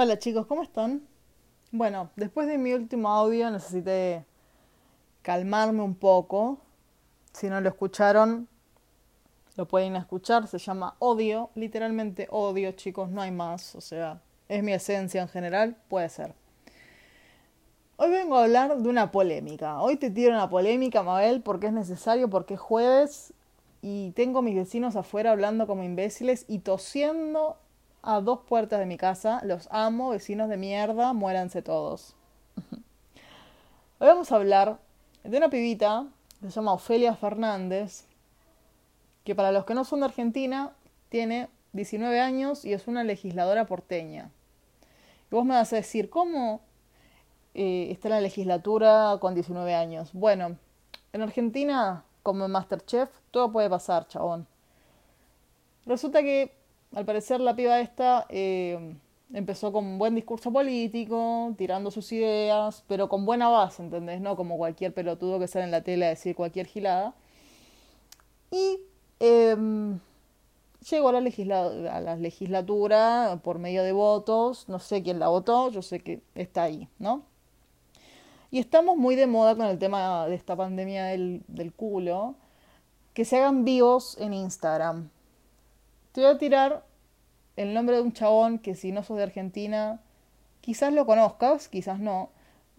Hola 0.00 0.16
chicos, 0.16 0.46
¿cómo 0.46 0.62
están? 0.62 1.02
Bueno, 1.72 2.10
después 2.14 2.46
de 2.46 2.56
mi 2.56 2.72
último 2.72 3.08
audio 3.08 3.50
necesité 3.50 4.24
calmarme 5.22 5.82
un 5.82 5.96
poco. 5.96 6.60
Si 7.32 7.48
no 7.48 7.60
lo 7.60 7.68
escucharon, 7.68 8.46
lo 9.56 9.66
pueden 9.66 9.96
escuchar. 9.96 10.46
Se 10.46 10.58
llama 10.58 10.94
odio, 11.00 11.50
literalmente 11.56 12.28
odio 12.30 12.70
chicos, 12.70 13.10
no 13.10 13.22
hay 13.22 13.32
más. 13.32 13.74
O 13.74 13.80
sea, 13.80 14.20
es 14.48 14.62
mi 14.62 14.72
esencia 14.72 15.20
en 15.20 15.26
general, 15.26 15.76
puede 15.88 16.08
ser. 16.10 16.32
Hoy 17.96 18.10
vengo 18.10 18.36
a 18.36 18.44
hablar 18.44 18.78
de 18.78 18.88
una 18.88 19.10
polémica. 19.10 19.82
Hoy 19.82 19.96
te 19.96 20.12
tiro 20.12 20.32
una 20.32 20.48
polémica, 20.48 21.02
Mabel, 21.02 21.42
porque 21.42 21.66
es 21.66 21.72
necesario, 21.72 22.30
porque 22.30 22.54
es 22.54 22.60
jueves 22.60 23.32
y 23.82 24.12
tengo 24.12 24.38
a 24.38 24.42
mis 24.42 24.54
vecinos 24.54 24.94
afuera 24.94 25.32
hablando 25.32 25.66
como 25.66 25.82
imbéciles 25.82 26.44
y 26.46 26.60
tosiendo 26.60 27.56
a 28.02 28.20
dos 28.20 28.40
puertas 28.40 28.78
de 28.78 28.86
mi 28.86 28.96
casa. 28.96 29.40
Los 29.44 29.68
amo, 29.70 30.10
vecinos 30.10 30.48
de 30.48 30.56
mierda, 30.56 31.12
muéranse 31.12 31.62
todos. 31.62 32.14
Hoy 34.00 34.06
vamos 34.06 34.30
a 34.32 34.36
hablar 34.36 34.78
de 35.24 35.36
una 35.36 35.50
pibita 35.50 36.06
que 36.40 36.46
se 36.46 36.52
llama 36.52 36.72
Ofelia 36.72 37.14
Fernández, 37.14 38.06
que 39.24 39.34
para 39.34 39.52
los 39.52 39.64
que 39.64 39.74
no 39.74 39.84
son 39.84 40.00
de 40.00 40.06
Argentina, 40.06 40.72
tiene 41.08 41.48
19 41.72 42.20
años 42.20 42.64
y 42.64 42.72
es 42.72 42.86
una 42.86 43.04
legisladora 43.04 43.66
porteña. 43.66 44.30
Y 45.30 45.34
vos 45.34 45.44
me 45.44 45.54
vas 45.54 45.72
a 45.72 45.76
decir, 45.76 46.10
¿cómo 46.10 46.60
eh, 47.54 47.88
está 47.90 48.08
la 48.08 48.20
legislatura 48.20 49.16
con 49.20 49.34
19 49.34 49.74
años? 49.74 50.12
Bueno, 50.12 50.56
en 51.12 51.22
Argentina, 51.22 52.04
como 52.22 52.44
en 52.44 52.52
Masterchef, 52.52 53.10
todo 53.30 53.52
puede 53.52 53.68
pasar, 53.68 54.06
chabón. 54.08 54.46
Resulta 55.84 56.22
que 56.22 56.57
al 56.94 57.04
parecer 57.04 57.40
la 57.40 57.54
piba 57.54 57.80
esta 57.80 58.26
eh, 58.28 58.96
empezó 59.32 59.72
con 59.72 59.84
un 59.84 59.98
buen 59.98 60.14
discurso 60.14 60.52
político, 60.52 61.54
tirando 61.56 61.90
sus 61.90 62.10
ideas, 62.12 62.84
pero 62.86 63.08
con 63.08 63.26
buena 63.26 63.48
base, 63.48 63.82
¿entendés? 63.82 64.20
No 64.20 64.36
como 64.36 64.56
cualquier 64.56 64.94
pelotudo 64.94 65.38
que 65.38 65.48
sale 65.48 65.66
en 65.66 65.70
la 65.70 65.82
tele 65.82 66.06
a 66.06 66.10
decir 66.10 66.34
cualquier 66.34 66.66
gilada. 66.66 67.14
Y 68.50 68.80
em, 69.20 70.00
llegó 70.90 71.08
a 71.10 71.12
la, 71.12 71.20
a 71.92 72.00
la 72.00 72.16
legislatura 72.16 73.40
por 73.42 73.58
medio 73.58 73.82
de 73.82 73.92
votos, 73.92 74.68
no 74.68 74.78
sé 74.78 75.02
quién 75.02 75.18
la 75.18 75.28
votó, 75.28 75.70
yo 75.70 75.82
sé 75.82 76.00
que 76.00 76.22
está 76.34 76.64
ahí, 76.64 76.88
¿no? 76.98 77.24
Y 78.50 78.58
estamos 78.60 78.96
muy 78.96 79.14
de 79.14 79.26
moda 79.26 79.54
con 79.56 79.66
el 79.66 79.78
tema 79.78 80.26
de 80.26 80.34
esta 80.34 80.56
pandemia 80.56 81.06
del, 81.06 81.42
del 81.48 81.72
culo, 81.72 82.34
que 83.12 83.26
se 83.26 83.36
hagan 83.36 83.64
vivos 83.64 84.16
en 84.18 84.32
Instagram. 84.32 85.10
Te 86.12 86.22
voy 86.22 86.30
a 86.30 86.38
tirar 86.38 86.87
el 87.58 87.74
nombre 87.74 87.96
de 87.96 88.02
un 88.02 88.12
chabón 88.12 88.60
que 88.60 88.76
si 88.76 88.92
no 88.92 89.02
sos 89.02 89.16
de 89.16 89.24
Argentina, 89.24 90.00
quizás 90.60 90.92
lo 90.92 91.04
conozcas, 91.06 91.68
quizás 91.68 91.98
no. 91.98 92.30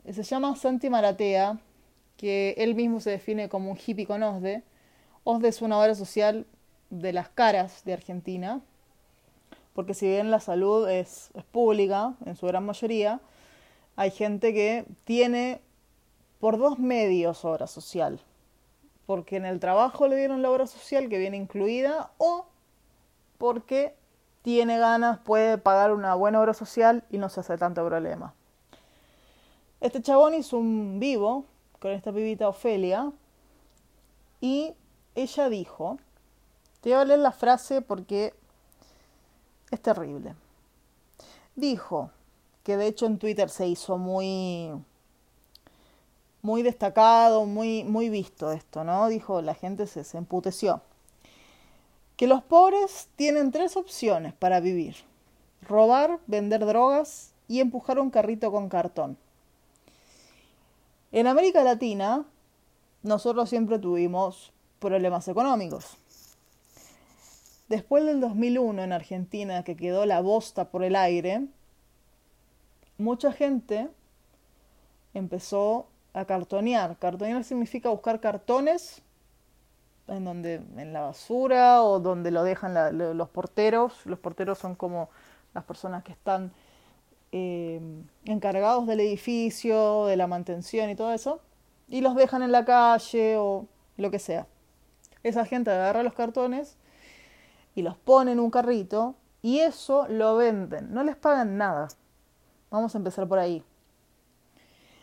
Se 0.10 0.24
llama 0.24 0.56
Santi 0.56 0.90
Maratea, 0.90 1.60
que 2.16 2.56
él 2.58 2.76
mismo 2.76 3.02
se 3.02 3.12
define 3.12 3.50
como 3.50 3.72
un 3.72 3.78
hippie 3.78 4.08
con 4.08 4.24
OSDE. 4.24 4.64
OSDE 5.26 5.48
es 5.50 5.62
una 5.62 5.78
obra 5.80 5.96
social 5.96 6.48
de 6.90 7.12
las 7.12 7.28
caras 7.28 7.84
de 7.84 7.92
Argentina, 7.92 8.62
porque 9.74 9.94
si 9.94 10.08
bien 10.08 10.32
la 10.32 10.40
salud 10.40 10.90
es, 10.90 11.30
es 11.34 11.44
pública 11.44 12.16
en 12.26 12.38
su 12.38 12.48
gran 12.48 12.66
mayoría, 12.66 13.20
hay 13.98 14.12
gente 14.12 14.54
que 14.54 14.86
tiene 15.04 15.60
por 16.40 16.58
dos 16.58 16.80
medios 16.80 17.44
obra 17.44 17.68
social, 17.68 18.22
porque 19.06 19.36
en 19.36 19.46
el 19.46 19.60
trabajo 19.60 20.08
le 20.08 20.16
dieron 20.16 20.42
la 20.42 20.50
obra 20.50 20.68
social 20.68 21.10
que 21.10 21.18
viene 21.18 21.36
incluida 21.36 22.12
o 22.18 22.46
porque 23.38 23.99
tiene 24.50 24.80
ganas, 24.80 25.20
puede 25.20 25.60
pagar 25.60 25.94
una 25.94 26.16
buena 26.16 26.42
obra 26.42 26.56
social 26.56 27.04
y 27.12 27.20
no 27.20 27.30
se 27.30 27.42
hace 27.42 27.56
tanto 27.56 27.86
problema. 27.86 28.34
Este 29.80 30.02
chabón 30.02 30.34
hizo 30.34 30.58
un 30.58 31.00
vivo 31.00 31.46
con 31.80 31.92
esta 31.92 32.12
pibita 32.12 32.50
Ofelia 32.50 33.12
y 34.42 34.74
ella 35.14 35.50
dijo, 35.50 36.00
te 36.82 36.90
voy 36.90 36.98
a 36.98 37.06
leer 37.06 37.20
la 37.20 37.32
frase 37.32 37.84
porque 37.84 38.34
es 39.70 39.80
terrible. 39.84 40.34
Dijo, 41.56 42.10
que 42.64 42.76
de 42.76 42.88
hecho 42.88 43.06
en 43.06 43.20
Twitter 43.20 43.52
se 43.52 43.68
hizo 43.68 44.00
muy 44.00 44.72
muy 46.42 46.64
destacado, 46.64 47.46
muy 47.46 47.84
muy 47.84 48.10
visto 48.10 48.52
esto, 48.52 48.84
¿no? 48.84 49.10
Dijo, 49.10 49.44
la 49.44 49.54
gente 49.54 49.86
se, 49.86 50.04
se 50.04 50.18
emputeció 50.18 50.82
que 52.20 52.28
los 52.28 52.44
pobres 52.44 53.08
tienen 53.16 53.50
tres 53.50 53.78
opciones 53.78 54.34
para 54.34 54.60
vivir. 54.60 54.98
Robar, 55.62 56.20
vender 56.28 56.66
drogas 56.66 57.32
y 57.48 57.62
empujar 57.62 57.98
un 57.98 58.10
carrito 58.10 58.52
con 58.52 58.68
cartón. 58.68 59.18
En 61.14 61.28
América 61.28 61.64
Latina, 61.64 62.26
nosotros 63.04 63.50
siempre 63.50 63.80
tuvimos 63.80 64.52
problemas 64.80 65.30
económicos. 65.30 65.96
Después 67.70 68.04
del 68.04 68.20
2001 68.20 68.84
en 68.84 68.92
Argentina, 68.92 69.64
que 69.64 69.78
quedó 69.78 70.06
la 70.06 70.20
bosta 70.20 70.72
por 70.72 70.84
el 70.84 70.98
aire, 70.98 71.48
mucha 72.98 73.32
gente 73.32 73.88
empezó 75.14 75.88
a 76.12 76.26
cartonear. 76.26 76.98
Cartonear 76.98 77.46
significa 77.46 77.88
buscar 77.88 78.20
cartones 78.20 79.04
en 80.10 80.26
donde 80.26 80.62
en 80.78 80.94
la 80.94 81.02
basura 81.02 81.84
o 81.84 82.00
donde 82.00 82.32
lo 82.32 82.44
dejan 82.44 82.76
los 83.18 83.30
porteros. 83.30 84.06
Los 84.06 84.20
porteros 84.20 84.58
son 84.58 84.76
como 84.76 85.10
las 85.54 85.64
personas 85.64 86.04
que 86.04 86.12
están 86.12 86.52
eh, 87.32 87.80
encargados 88.26 88.88
del 88.88 89.00
edificio, 89.00 90.06
de 90.06 90.18
la 90.18 90.28
mantención 90.28 90.90
y 90.90 90.96
todo 90.96 91.14
eso, 91.14 91.42
y 91.88 92.02
los 92.02 92.16
dejan 92.16 92.44
en 92.44 92.52
la 92.52 92.66
calle 92.66 93.38
o 93.38 93.68
lo 93.98 94.12
que 94.12 94.20
sea. 94.20 94.48
Esa 95.24 95.46
gente 95.46 95.72
agarra 95.72 96.04
los 96.04 96.14
cartones 96.14 96.78
y 97.76 97.82
los 97.82 97.98
pone 97.98 98.32
en 98.32 98.40
un 98.40 98.52
carrito 98.52 99.16
y 99.42 99.60
eso 99.60 100.08
lo 100.08 100.36
venden, 100.36 100.94
no 100.94 101.04
les 101.04 101.16
pagan 101.16 101.58
nada. 101.58 101.88
Vamos 102.72 102.94
a 102.94 102.98
empezar 102.98 103.28
por 103.28 103.40
ahí. 103.40 103.64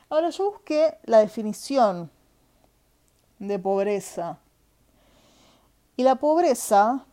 Ahora 0.08 0.30
yo 0.30 0.50
busqué 0.50 0.98
la 1.04 1.18
definición 1.18 2.10
de 3.38 3.58
pobreza 3.58 4.38
y 5.96 6.02
la 6.02 6.16
pobreza, 6.16 7.04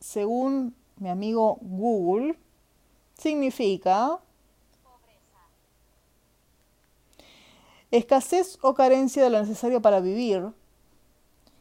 según 0.00 0.74
mi 0.96 1.10
amigo 1.10 1.58
Google, 1.60 2.38
significa 3.18 4.18
escasez 7.90 8.58
o 8.62 8.74
carencia 8.74 9.22
de 9.22 9.30
lo 9.30 9.40
necesario 9.40 9.80
para 9.80 10.00
vivir 10.00 10.50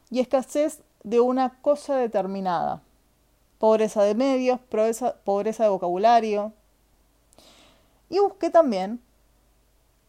y 0.09 0.19
escasez 0.19 0.81
de 1.03 1.19
una 1.19 1.59
cosa 1.61 1.97
determinada. 1.97 2.81
Pobreza 3.59 4.03
de 4.03 4.15
medios, 4.15 4.59
pobreza, 4.59 5.15
pobreza 5.23 5.63
de 5.63 5.69
vocabulario. 5.69 6.53
Y 8.09 8.19
busqué 8.19 8.49
también 8.49 9.01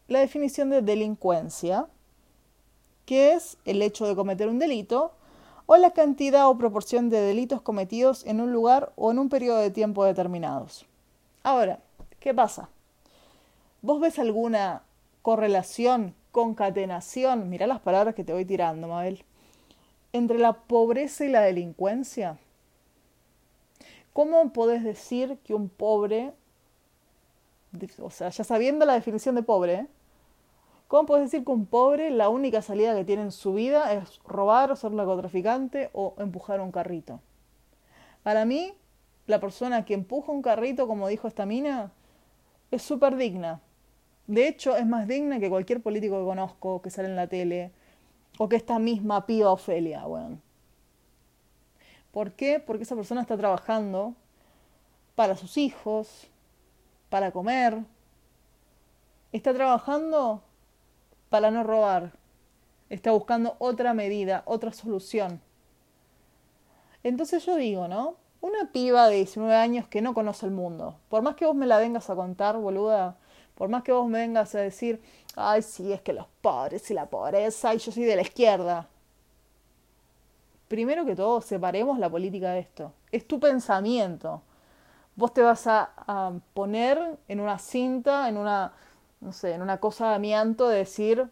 la 0.07 0.19
definición 0.19 0.69
de 0.69 0.81
delincuencia, 0.81 1.87
que 3.05 3.33
es 3.33 3.57
el 3.65 3.81
hecho 3.81 4.07
de 4.07 4.15
cometer 4.15 4.47
un 4.47 4.59
delito 4.59 5.13
o 5.65 5.77
la 5.77 5.91
cantidad 5.91 6.47
o 6.47 6.57
proporción 6.57 7.09
de 7.09 7.21
delitos 7.21 7.61
cometidos 7.61 8.25
en 8.25 8.41
un 8.41 8.51
lugar 8.51 8.91
o 8.95 9.11
en 9.11 9.19
un 9.19 9.29
periodo 9.29 9.59
de 9.59 9.71
tiempo 9.71 10.03
determinados. 10.05 10.85
Ahora, 11.43 11.79
¿qué 12.19 12.33
pasa? 12.33 12.69
¿Vos 13.81 13.99
ves 13.99 14.19
alguna 14.19 14.83
correlación, 15.21 16.13
concatenación, 16.31 17.49
mira 17.49 17.67
las 17.67 17.79
palabras 17.79 18.15
que 18.15 18.23
te 18.23 18.33
voy 18.33 18.45
tirando, 18.45 18.87
Mabel, 18.87 19.23
entre 20.13 20.37
la 20.37 20.53
pobreza 20.53 21.25
y 21.25 21.29
la 21.29 21.41
delincuencia? 21.41 22.37
¿Cómo 24.13 24.53
podés 24.53 24.83
decir 24.83 25.37
que 25.43 25.53
un 25.53 25.67
pobre, 25.67 26.31
o 27.99 28.09
sea, 28.09 28.29
ya 28.29 28.43
sabiendo 28.43 28.85
la 28.85 28.93
definición 28.93 29.35
de 29.35 29.43
pobre, 29.43 29.73
¿eh? 29.73 29.87
¿Cómo 30.87 31.07
puedes 31.07 31.25
decir 31.25 31.43
que 31.43 31.51
un 31.51 31.65
pobre 31.65 32.11
la 32.11 32.29
única 32.29 32.61
salida 32.61 32.95
que 32.95 33.03
tiene 33.03 33.23
en 33.23 33.31
su 33.31 33.53
vida 33.53 33.91
es 33.93 34.19
robar, 34.23 34.75
ser 34.77 34.91
narcotraficante 34.91 35.89
o 35.93 36.13
empujar 36.19 36.61
un 36.61 36.71
carrito? 36.71 37.21
Para 38.21 38.45
mí, 38.45 38.73
la 39.25 39.39
persona 39.39 39.85
que 39.85 39.95
empuja 39.95 40.31
un 40.31 40.43
carrito, 40.43 40.87
como 40.87 41.07
dijo 41.07 41.27
esta 41.27 41.45
mina, 41.45 41.91
es 42.69 42.83
súper 42.83 43.15
digna. 43.15 43.61
De 44.27 44.47
hecho, 44.47 44.75
es 44.75 44.85
más 44.85 45.07
digna 45.07 45.39
que 45.39 45.49
cualquier 45.49 45.81
político 45.81 46.19
que 46.19 46.25
conozco, 46.25 46.81
que 46.81 46.91
sale 46.91 47.07
en 47.07 47.15
la 47.15 47.27
tele, 47.27 47.71
o 48.37 48.47
que 48.49 48.55
esta 48.55 48.77
misma 48.77 49.25
piba 49.25 49.51
Ofelia, 49.51 50.05
bueno. 50.05 50.39
¿Por 52.11 52.33
qué? 52.33 52.59
Porque 52.59 52.83
esa 52.83 52.95
persona 52.95 53.21
está 53.21 53.37
trabajando 53.37 54.13
para 55.15 55.35
sus 55.35 55.57
hijos, 55.57 56.27
para 57.09 57.31
comer. 57.31 57.83
Está 59.31 59.53
trabajando 59.53 60.43
para 61.35 61.51
no 61.51 61.65
robar. 61.65 62.13
Está 62.89 63.11
buscando 63.11 63.57
otra 63.59 63.93
medida, 63.93 64.43
otra 64.45 64.71
solución. 64.71 65.41
Entonces 67.03 67.45
yo 67.45 67.57
digo, 67.57 67.89
¿no? 67.89 68.15
una 68.39 68.71
piba 68.71 69.09
de 69.09 69.17
19 69.17 69.53
años 69.53 69.85
que 69.89 70.01
no 70.01 70.13
conoce 70.13 70.45
el 70.45 70.53
mundo. 70.53 70.97
Por 71.09 71.23
más 71.23 71.35
que 71.35 71.45
vos 71.45 71.53
me 71.53 71.65
la 71.65 71.77
vengas 71.77 72.09
a 72.09 72.15
contar, 72.15 72.55
boluda, 72.55 73.17
por 73.55 73.67
más 73.67 73.83
que 73.83 73.91
vos 73.91 74.07
me 74.07 74.19
vengas 74.19 74.55
a 74.55 74.59
decir, 74.59 75.01
ay, 75.35 75.61
sí, 75.61 75.91
es 75.91 75.99
que 75.99 76.13
los 76.13 76.27
pobres 76.41 76.89
y 76.89 76.93
la 76.93 77.07
pobreza, 77.07 77.75
y 77.75 77.79
yo 77.79 77.91
soy 77.91 78.05
de 78.05 78.15
la 78.15 78.21
izquierda. 78.21 78.87
Primero 80.69 81.05
que 81.05 81.17
todo, 81.17 81.41
separemos 81.41 81.99
la 81.99 82.09
política 82.09 82.51
de 82.51 82.59
esto. 82.59 82.93
Es 83.11 83.27
tu 83.27 83.41
pensamiento. 83.41 84.41
Vos 85.17 85.33
te 85.33 85.41
vas 85.41 85.67
a, 85.67 85.91
a 85.97 86.31
poner 86.53 87.17
en 87.27 87.41
una 87.41 87.59
cinta, 87.59 88.29
en 88.29 88.37
una, 88.37 88.71
no 89.25 89.33
sé, 89.33 89.53
en 89.53 89.63
una 89.63 89.79
cosa 89.79 90.09
de 90.09 90.15
amianto 90.15 90.69
de 90.69 90.77
decir, 90.77 91.27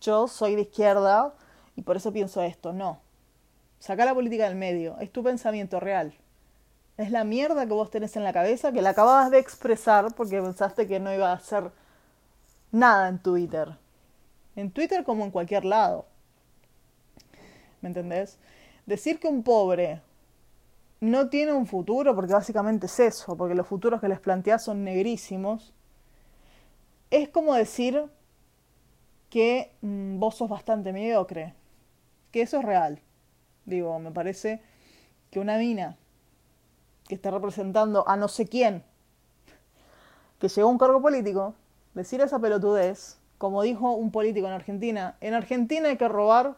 yo 0.00 0.28
soy 0.28 0.54
de 0.54 0.62
izquierda 0.62 1.34
y 1.74 1.82
por 1.82 1.96
eso 1.96 2.12
pienso 2.12 2.42
esto. 2.42 2.72
No. 2.72 3.00
Saca 3.80 4.04
la 4.04 4.14
política 4.14 4.44
del 4.44 4.54
medio. 4.54 4.96
Es 5.00 5.10
tu 5.10 5.24
pensamiento 5.24 5.80
real. 5.80 6.14
Es 6.96 7.10
la 7.10 7.24
mierda 7.24 7.66
que 7.66 7.72
vos 7.72 7.90
tenés 7.90 8.14
en 8.14 8.22
la 8.22 8.32
cabeza 8.32 8.70
que 8.70 8.82
la 8.82 8.90
acababas 8.90 9.32
de 9.32 9.38
expresar 9.38 10.14
porque 10.14 10.40
pensaste 10.40 10.86
que 10.86 11.00
no 11.00 11.12
iba 11.12 11.30
a 11.30 11.34
hacer 11.34 11.72
nada 12.70 13.08
en 13.08 13.18
Twitter. 13.18 13.76
En 14.54 14.70
Twitter 14.70 15.02
como 15.02 15.24
en 15.24 15.32
cualquier 15.32 15.64
lado. 15.64 16.06
¿Me 17.80 17.88
entendés? 17.88 18.38
Decir 18.86 19.18
que 19.18 19.26
un 19.26 19.42
pobre 19.42 20.02
no 21.00 21.30
tiene 21.30 21.52
un 21.52 21.66
futuro, 21.66 22.14
porque 22.14 22.34
básicamente 22.34 22.86
es 22.86 23.00
eso, 23.00 23.36
porque 23.36 23.56
los 23.56 23.66
futuros 23.66 24.00
que 24.00 24.08
les 24.08 24.20
planteas 24.20 24.62
son 24.62 24.84
negrísimos, 24.84 25.72
es 27.10 27.28
como 27.28 27.54
decir 27.54 28.08
que 29.28 29.72
mm, 29.80 30.18
vos 30.18 30.36
sos 30.36 30.48
bastante 30.48 30.92
mediocre, 30.92 31.54
que 32.32 32.42
eso 32.42 32.58
es 32.58 32.64
real. 32.64 33.00
Digo, 33.64 33.98
me 33.98 34.10
parece 34.10 34.62
que 35.30 35.40
una 35.40 35.58
mina 35.58 35.96
que 37.08 37.14
está 37.14 37.30
representando 37.30 38.08
a 38.08 38.16
no 38.16 38.28
sé 38.28 38.46
quién, 38.46 38.84
que 40.38 40.48
llegó 40.48 40.68
a 40.68 40.72
un 40.72 40.78
cargo 40.78 41.00
político, 41.02 41.54
decir 41.94 42.20
esa 42.20 42.38
pelotudez, 42.38 43.18
como 43.38 43.62
dijo 43.62 43.92
un 43.92 44.10
político 44.10 44.46
en 44.46 44.52
Argentina, 44.52 45.16
en 45.20 45.34
Argentina 45.34 45.88
hay 45.88 45.96
que 45.96 46.08
robar, 46.08 46.56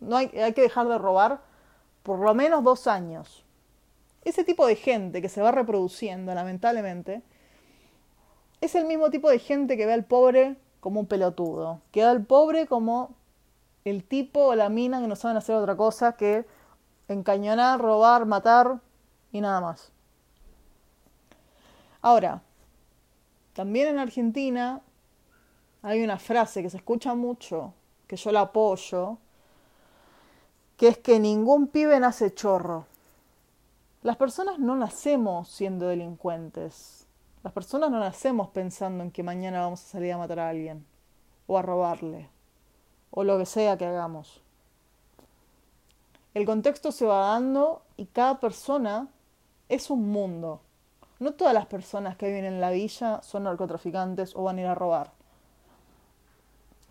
no 0.00 0.16
hay, 0.16 0.26
hay 0.38 0.52
que 0.52 0.62
dejar 0.62 0.88
de 0.88 0.98
robar 0.98 1.40
por 2.02 2.18
lo 2.18 2.34
menos 2.34 2.62
dos 2.62 2.86
años. 2.86 3.44
Ese 4.24 4.44
tipo 4.44 4.66
de 4.66 4.76
gente 4.76 5.20
que 5.20 5.28
se 5.28 5.42
va 5.42 5.52
reproduciendo, 5.52 6.34
lamentablemente, 6.34 7.22
es 8.64 8.74
el 8.74 8.86
mismo 8.86 9.10
tipo 9.10 9.30
de 9.30 9.38
gente 9.38 9.76
que 9.76 9.86
ve 9.86 9.92
al 9.92 10.04
pobre 10.04 10.56
como 10.80 11.00
un 11.00 11.06
pelotudo, 11.06 11.80
que 11.92 12.00
ve 12.00 12.06
al 12.06 12.24
pobre 12.24 12.66
como 12.66 13.14
el 13.84 14.04
tipo 14.04 14.46
o 14.46 14.54
la 14.54 14.68
mina 14.68 15.00
que 15.00 15.08
no 15.08 15.16
saben 15.16 15.36
hacer 15.36 15.56
otra 15.56 15.76
cosa 15.76 16.16
que 16.16 16.46
encañonar, 17.08 17.80
robar, 17.80 18.26
matar 18.26 18.80
y 19.32 19.40
nada 19.40 19.60
más. 19.60 19.92
Ahora, 22.00 22.42
también 23.54 23.88
en 23.88 23.98
Argentina 23.98 24.80
hay 25.82 26.02
una 26.02 26.18
frase 26.18 26.62
que 26.62 26.70
se 26.70 26.78
escucha 26.78 27.14
mucho, 27.14 27.72
que 28.06 28.16
yo 28.16 28.32
la 28.32 28.42
apoyo, 28.42 29.18
que 30.76 30.88
es 30.88 30.98
que 30.98 31.20
ningún 31.20 31.68
pibe 31.68 32.00
nace 32.00 32.34
chorro. 32.34 32.86
Las 34.02 34.16
personas 34.16 34.58
no 34.58 34.76
nacemos 34.76 35.48
siendo 35.48 35.88
delincuentes. 35.88 37.03
Las 37.44 37.52
personas 37.52 37.90
no 37.90 38.00
nacemos 38.00 38.48
pensando 38.48 39.04
en 39.04 39.10
que 39.10 39.22
mañana 39.22 39.60
vamos 39.60 39.82
a 39.84 39.86
salir 39.86 40.14
a 40.14 40.18
matar 40.18 40.40
a 40.40 40.48
alguien 40.48 40.86
o 41.46 41.58
a 41.58 41.62
robarle 41.62 42.30
o 43.10 43.22
lo 43.22 43.36
que 43.36 43.44
sea 43.44 43.76
que 43.76 43.84
hagamos. 43.84 44.40
El 46.32 46.46
contexto 46.46 46.90
se 46.90 47.04
va 47.04 47.32
dando 47.32 47.82
y 47.98 48.06
cada 48.06 48.40
persona 48.40 49.08
es 49.68 49.90
un 49.90 50.08
mundo. 50.08 50.62
No 51.20 51.34
todas 51.34 51.52
las 51.52 51.66
personas 51.66 52.16
que 52.16 52.28
viven 52.28 52.46
en 52.46 52.62
la 52.62 52.70
villa 52.70 53.20
son 53.22 53.44
narcotraficantes 53.44 54.34
o 54.34 54.44
van 54.44 54.56
a 54.56 54.60
ir 54.62 54.66
a 54.66 54.74
robar. 54.74 55.12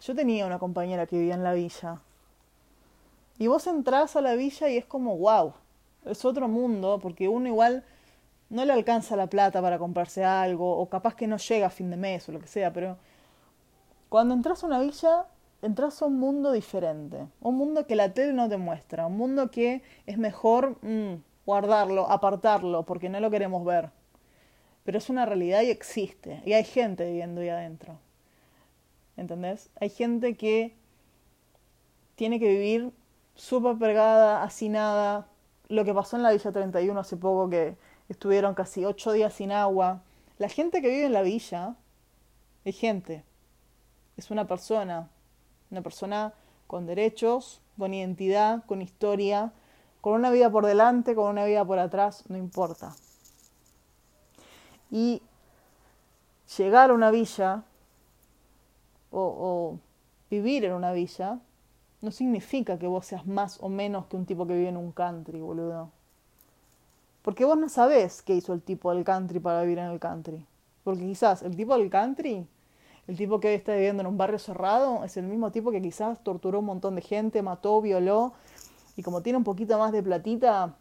Yo 0.02 0.14
tenía 0.14 0.46
una 0.46 0.60
compañera 0.60 1.08
que 1.08 1.18
vivía 1.18 1.34
en 1.34 1.44
la 1.44 1.54
villa. 1.54 2.00
Y 3.40 3.48
vos 3.48 3.66
entrás 3.66 4.16
a 4.16 4.22
la 4.22 4.36
villa 4.36 4.70
y 4.70 4.78
es 4.78 4.86
como, 4.86 5.18
wow, 5.18 5.54
es 6.06 6.24
otro 6.26 6.48
mundo, 6.48 7.00
porque 7.02 7.28
uno 7.28 7.48
igual 7.48 7.84
no 8.50 8.66
le 8.66 8.74
alcanza 8.74 9.16
la 9.16 9.28
plata 9.28 9.62
para 9.62 9.80
comprarse 9.80 10.24
algo, 10.24 10.78
o 10.78 10.90
capaz 10.90 11.16
que 11.16 11.28
no 11.28 11.38
llega 11.38 11.68
a 11.68 11.70
fin 11.70 11.90
de 11.90 11.98
mes 11.98 12.28
o 12.30 12.32
lo 12.32 12.40
que 12.40 12.48
sea, 12.48 12.72
pero 12.72 12.98
cuando 14.10 14.34
entras 14.34 14.64
a 14.64 14.68
una 14.68 14.80
villa 14.80 15.26
entras 15.64 16.02
a 16.02 16.06
un 16.06 16.20
mundo 16.20 16.52
diferente, 16.52 17.28
un 17.40 17.56
mundo 17.56 17.88
que 17.88 17.96
la 17.96 18.14
tele 18.14 18.34
no 18.34 18.50
te 18.50 18.58
muestra, 18.58 19.08
un 19.08 19.18
mundo 19.18 19.50
que 19.50 19.82
es 20.06 20.18
mejor 20.18 20.78
mm, 20.82 21.22
guardarlo, 21.46 22.10
apartarlo, 22.10 22.84
porque 22.84 23.10
no 23.10 23.20
lo 23.22 23.32
queremos 23.32 23.64
ver. 23.66 23.90
Pero 24.84 24.98
es 24.98 25.10
una 25.10 25.26
realidad 25.26 25.62
y 25.62 25.70
existe, 25.70 26.42
y 26.46 26.54
hay 26.54 26.66
gente 26.66 27.06
viviendo 27.06 27.40
ahí 27.40 27.50
adentro. 27.50 27.98
¿Entendés? 29.16 29.70
Hay 29.80 29.90
gente 29.90 30.36
que 30.36 30.76
tiene 32.16 32.40
que 32.40 32.50
vivir 32.50 32.92
súper 33.36 33.78
pegada, 33.78 34.44
hacinada. 34.44 35.28
Lo 35.70 35.86
que 35.86 35.94
pasó 35.94 36.18
en 36.18 36.24
la 36.24 36.32
Villa 36.32 36.52
31 36.52 37.00
hace 37.00 37.16
poco, 37.16 37.50
que 37.50 37.78
estuvieron 38.10 38.54
casi 38.54 38.86
ocho 38.86 39.12
días 39.12 39.34
sin 39.34 39.52
agua. 39.52 40.02
La 40.38 40.50
gente 40.50 40.82
que 40.82 40.90
vive 40.90 41.06
en 41.06 41.14
la 41.14 41.22
villa 41.22 41.76
es 42.66 42.78
gente, 42.80 43.24
es 44.18 44.32
una 44.32 44.48
persona, 44.48 45.10
una 45.72 45.82
persona 45.82 46.34
con 46.68 46.86
derechos, 46.86 47.62
con 47.78 47.94
identidad, 47.94 48.64
con 48.66 48.82
historia, 48.82 49.52
con 50.02 50.14
una 50.14 50.32
vida 50.32 50.50
por 50.50 50.66
delante, 50.66 51.16
con 51.16 51.30
una 51.30 51.46
vida 51.46 51.66
por 51.66 51.80
atrás, 51.80 52.24
no 52.30 52.38
importa. 52.38 52.96
Y 54.92 55.22
llegar 56.58 56.92
a 56.92 56.94
una 56.94 57.10
villa 57.10 57.64
o, 59.12 59.80
vivir 60.30 60.66
en 60.66 60.74
una 60.74 60.92
villa 60.94 61.40
no 62.02 62.12
significa 62.12 62.80
que 62.80 62.88
vos 62.88 63.06
seas 63.06 63.26
más 63.28 63.60
o 63.62 63.70
menos 63.70 64.08
que 64.08 64.18
un 64.18 64.26
tipo 64.26 64.46
que 64.48 64.54
vive 64.54 64.70
en 64.70 64.78
un 64.78 64.92
country, 64.92 65.40
boludo. 65.40 65.92
Porque 67.24 67.46
vos 67.46 67.58
no 67.58 67.70
sabés 67.70 68.22
qué 68.22 68.36
hizo 68.36 68.54
el 68.54 68.62
tipo 68.62 68.94
del 68.94 69.04
country 69.04 69.40
para 69.40 69.64
vivir 69.64 69.80
en 69.80 69.86
el 69.86 70.00
country. 70.00 70.46
Porque 70.84 71.02
quizás 71.02 71.42
el 71.42 71.56
tipo 71.56 71.76
del 71.76 71.90
country 71.90 72.48
el 73.08 73.18
tipo 73.18 73.40
que 73.40 73.54
está 73.54 73.74
viviendo 73.74 74.02
en 74.02 74.08
un 74.08 74.18
barrio 74.18 74.40
cerrado 74.40 75.04
es 75.04 75.18
el 75.18 75.26
mismo 75.26 75.52
tipo 75.52 75.72
que 75.72 75.82
quizás 75.82 76.24
torturó 76.24 76.60
un 76.60 76.66
montón 76.66 76.96
de 76.96 77.02
gente, 77.02 77.42
mató, 77.42 77.82
violó, 77.82 78.34
y 78.96 79.04
como 79.04 79.22
tiene 79.22 79.38
un 79.38 79.44
poquito 79.44 79.78
más 79.78 79.92
de 79.92 80.02
platita, 80.02 80.76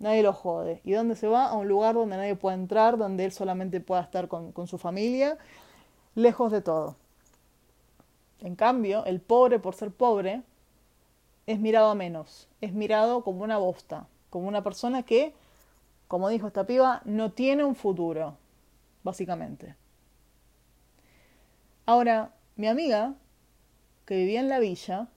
nadie 0.00 0.24
lo 0.24 0.32
jode. 0.32 0.80
¿Y 0.84 0.92
dónde 0.92 1.14
se 1.14 1.28
va? 1.28 1.46
A 1.46 1.54
un 1.54 1.68
lugar 1.68 1.94
donde 1.94 2.16
nadie 2.16 2.34
puede 2.34 2.56
entrar, 2.56 2.98
donde 2.98 3.24
él 3.24 3.32
solamente 3.32 3.80
pueda 3.80 4.00
estar 4.00 4.26
con, 4.26 4.50
con 4.50 4.66
su 4.66 4.76
familia, 4.76 5.38
lejos 6.16 6.50
de 6.50 6.62
todo. 6.62 6.96
En 8.40 8.56
cambio, 8.56 9.04
el 9.04 9.20
pobre, 9.20 9.60
por 9.60 9.76
ser 9.76 9.92
pobre, 9.92 10.42
es 11.46 11.60
mirado 11.60 11.90
a 11.90 11.94
menos, 11.94 12.48
es 12.60 12.72
mirado 12.72 13.22
como 13.22 13.44
una 13.44 13.58
bosta, 13.58 14.08
como 14.30 14.48
una 14.48 14.64
persona 14.64 15.04
que, 15.04 15.32
como 16.12 16.28
dijo 16.28 16.46
esta 16.46 16.66
piba, 16.66 17.00
no 17.06 17.32
tiene 17.32 17.64
un 17.64 17.74
futuro, 17.74 18.36
básicamente. 19.02 19.76
Ahora, 21.86 22.34
mi 22.56 22.66
amiga, 22.66 23.14
que 24.04 24.16
vivía 24.16 24.40
en 24.40 24.50
la 24.50 24.58
villa, 24.58 25.08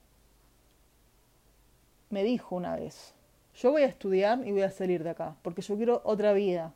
me 2.08 2.24
dijo 2.24 2.56
una 2.56 2.76
vez, 2.76 3.12
yo 3.56 3.72
voy 3.72 3.82
a 3.82 3.86
estudiar 3.88 4.38
y 4.46 4.52
voy 4.52 4.62
a 4.62 4.70
salir 4.70 5.04
de 5.04 5.10
acá, 5.10 5.36
porque 5.42 5.60
yo 5.60 5.76
quiero 5.76 6.00
otra 6.02 6.32
vida. 6.32 6.72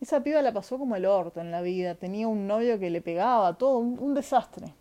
Esa 0.00 0.22
piba 0.22 0.40
la 0.40 0.54
pasó 0.54 0.78
como 0.78 0.96
el 0.96 1.04
orto 1.04 1.42
en 1.42 1.50
la 1.50 1.60
vida, 1.60 1.96
tenía 1.96 2.28
un 2.28 2.46
novio 2.46 2.78
que 2.78 2.88
le 2.88 3.02
pegaba, 3.02 3.58
todo, 3.58 3.76
un, 3.76 4.14
desastre. 4.14 4.72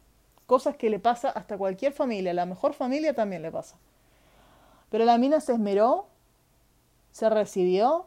Cosas 0.45 0.77
que 0.77 0.89
le 0.89 0.99
pasa 0.99 1.31
hasta 1.31 1.57
cualquier 1.57 1.91
familia, 1.91 2.33
la 2.33 2.45
mejor 2.45 2.71
familia 2.71 3.13
también 3.13 3.41
le 3.41 3.51
pasa. 3.51 3.75
Pero 4.89 5.03
la 5.03 5.17
mina 5.17 5.41
se 5.41 5.51
esmeró, 5.51 6.06
se 7.17 7.31
recibió 7.31 8.05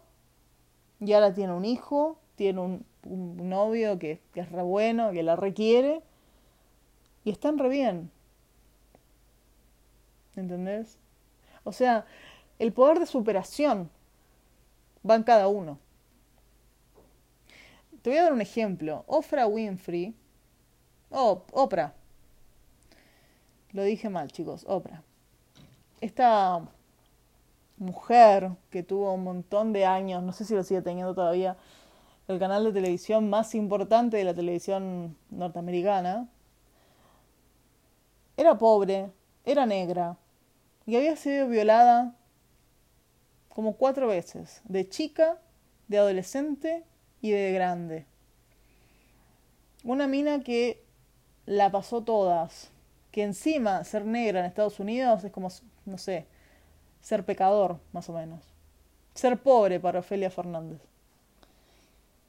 y 1.00 1.14
ahora 1.14 1.34
tiene 1.34 1.52
un 1.52 1.64
hijo, 1.64 2.20
tiene 2.36 2.60
un, 2.60 2.86
novio 3.02 3.98
que, 3.98 4.20
que, 4.32 4.38
es 4.38 4.52
re 4.52 4.62
bueno, 4.62 5.10
que 5.10 5.24
la 5.24 5.34
requiere, 5.34 6.00
y 7.24 7.32
están 7.32 7.58
re 7.58 7.68
bien. 7.68 8.08
¿Entendés? 10.36 10.96
O 11.64 11.72
sea, 11.72 12.06
el 12.60 12.72
poder 12.72 13.00
de 13.00 13.06
superación 13.06 13.90
va 15.08 15.16
en 15.16 15.24
cada 15.24 15.48
uno. 15.48 15.80
Te 18.02 18.10
voy 18.10 18.18
a 18.20 18.22
dar 18.22 18.32
un 18.32 18.42
ejemplo. 18.42 19.02
Oprah 19.08 19.48
Winfrey. 19.48 20.14
Oh, 21.10 21.42
Oprah. 21.50 21.94
Lo 23.72 23.82
dije 23.82 24.08
mal, 24.08 24.30
chicos. 24.30 24.64
Oprah. 24.68 25.02
Esta 26.00 26.62
mujer 27.80 28.52
que 28.70 28.82
tuvo 28.82 29.12
un 29.14 29.24
montón 29.24 29.72
de 29.72 29.86
años, 29.86 30.22
no 30.22 30.32
sé 30.32 30.44
si 30.44 30.54
lo 30.54 30.62
sigue 30.62 30.82
teniendo 30.82 31.14
todavía, 31.14 31.56
el 32.28 32.38
canal 32.38 32.62
de 32.64 32.72
televisión 32.72 33.28
más 33.28 33.54
importante 33.56 34.16
de 34.18 34.24
la 34.24 34.34
televisión 34.34 35.16
norteamericana, 35.30 36.28
era 38.36 38.56
pobre, 38.58 39.10
era 39.44 39.66
negra 39.66 40.16
y 40.86 40.96
había 40.96 41.16
sido 41.16 41.48
violada 41.48 42.14
como 43.48 43.76
cuatro 43.76 44.06
veces, 44.06 44.60
de 44.64 44.88
chica, 44.88 45.38
de 45.88 45.98
adolescente 45.98 46.84
y 47.20 47.30
de 47.30 47.52
grande. 47.52 48.06
Una 49.84 50.06
mina 50.06 50.40
que 50.40 50.84
la 51.46 51.70
pasó 51.70 52.02
todas, 52.02 52.70
que 53.10 53.22
encima 53.22 53.82
ser 53.84 54.04
negra 54.04 54.40
en 54.40 54.46
Estados 54.46 54.78
Unidos 54.78 55.24
es 55.24 55.32
como, 55.32 55.48
no 55.86 55.98
sé, 55.98 56.26
ser 57.00 57.24
pecador, 57.24 57.78
más 57.92 58.08
o 58.08 58.12
menos. 58.12 58.40
Ser 59.14 59.38
pobre 59.38 59.80
para 59.80 60.00
Ofelia 60.00 60.30
Fernández. 60.30 60.80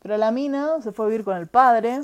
Pero 0.01 0.17
la 0.17 0.31
mina 0.31 0.81
se 0.81 0.91
fue 0.91 1.05
a 1.05 1.09
vivir 1.09 1.23
con 1.23 1.37
el 1.37 1.47
padre. 1.47 2.01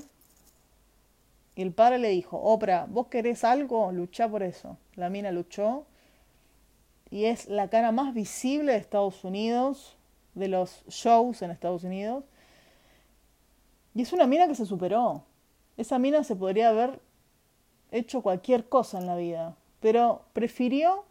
Y 1.56 1.64
el 1.64 1.74
padre 1.74 1.98
le 1.98 2.10
dijo, 2.10 2.38
Oprah, 2.38 2.86
¿vos 2.86 3.08
querés 3.08 3.44
algo? 3.44 3.92
Luchá 3.92 4.30
por 4.30 4.44
eso. 4.44 4.78
La 4.96 5.10
mina 5.10 5.32
luchó. 5.32 5.86
Y 7.10 7.26
es 7.26 7.48
la 7.48 7.70
cara 7.70 7.92
más 7.92 8.14
visible 8.14 8.74
de 8.74 8.78
Estados 8.78 9.24
Unidos, 9.24 9.98
de 10.36 10.50
los 10.50 10.84
shows 10.88 11.42
en 11.42 11.52
Estados 11.52 11.84
Unidos. 11.84 12.24
Y 13.96 14.04
es 14.04 14.14
una 14.14 14.28
mina 14.28 14.48
que 14.48 14.56
se 14.56 14.66
superó. 14.66 15.24
Esa 15.78 15.98
mina 15.98 16.24
se 16.24 16.36
podría 16.36 16.70
haber 16.70 17.00
hecho 17.92 18.22
cualquier 18.22 18.70
cosa 18.70 19.00
en 19.00 19.08
la 19.08 19.16
vida. 19.16 19.56
Pero 19.80 20.22
prefirió 20.34 21.06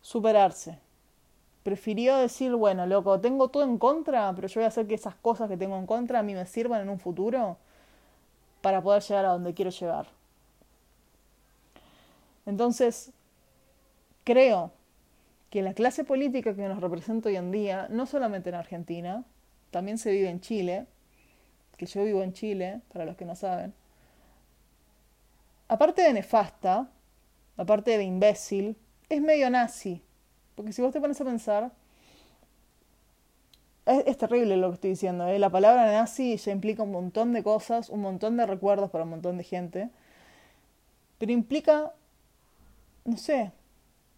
superarse 0.00 0.78
prefirió 1.68 2.16
decir, 2.16 2.54
bueno, 2.54 2.86
loco, 2.86 3.20
tengo 3.20 3.48
todo 3.48 3.62
en 3.62 3.76
contra, 3.76 4.32
pero 4.34 4.48
yo 4.48 4.60
voy 4.60 4.64
a 4.64 4.68
hacer 4.68 4.86
que 4.86 4.94
esas 4.94 5.14
cosas 5.16 5.50
que 5.50 5.58
tengo 5.58 5.76
en 5.76 5.86
contra 5.86 6.20
a 6.20 6.22
mí 6.22 6.34
me 6.34 6.46
sirvan 6.46 6.80
en 6.80 6.88
un 6.88 6.98
futuro 6.98 7.58
para 8.62 8.80
poder 8.80 9.02
llegar 9.02 9.26
a 9.26 9.28
donde 9.28 9.52
quiero 9.52 9.70
llegar. 9.70 10.06
Entonces, 12.46 13.12
creo 14.24 14.72
que 15.50 15.60
la 15.60 15.74
clase 15.74 16.04
política 16.04 16.54
que 16.54 16.66
nos 16.66 16.80
representa 16.80 17.28
hoy 17.28 17.36
en 17.36 17.50
día, 17.50 17.86
no 17.90 18.06
solamente 18.06 18.48
en 18.48 18.54
Argentina, 18.54 19.24
también 19.70 19.98
se 19.98 20.10
vive 20.10 20.30
en 20.30 20.40
Chile, 20.40 20.86
que 21.76 21.84
yo 21.84 22.02
vivo 22.02 22.22
en 22.22 22.32
Chile, 22.32 22.80
para 22.94 23.04
los 23.04 23.14
que 23.14 23.26
no 23.26 23.36
saben, 23.36 23.74
aparte 25.68 26.00
de 26.00 26.14
nefasta, 26.14 26.88
aparte 27.58 27.98
de 27.98 28.04
imbécil, 28.04 28.74
es 29.08 29.22
medio 29.22 29.50
nazi. 29.50 30.02
Porque 30.54 30.72
si 30.72 30.82
vos 30.82 30.92
te 30.92 31.00
pones 31.00 31.20
a 31.20 31.24
pensar, 31.24 31.72
es, 33.86 34.18
terrible 34.18 34.56
lo 34.56 34.68
que 34.68 34.74
estoy 34.74 34.90
diciendo. 34.90 35.26
¿eh? 35.28 35.38
La 35.38 35.50
palabra 35.50 35.86
nazi 35.86 36.36
ya 36.36 36.52
implica 36.52 36.82
un 36.82 36.92
montón 36.92 37.32
de 37.32 37.42
cosas, 37.42 37.88
un 37.88 38.00
montón 38.00 38.36
de 38.36 38.46
recuerdos 38.46 38.90
para 38.90 39.04
un 39.04 39.10
montón 39.10 39.38
de 39.38 39.44
gente. 39.44 39.90
Pero 41.18 41.32
implica, 41.32 41.92
no 43.04 43.16
sé, 43.16 43.52